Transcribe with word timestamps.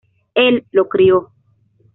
Él 0.33 0.65
lo 0.71 0.89
crio. 0.89 1.29